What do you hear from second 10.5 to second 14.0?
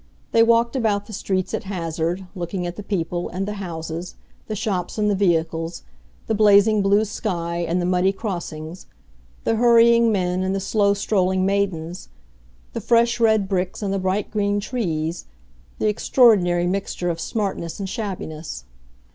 the slow strolling maidens, the fresh red bricks and the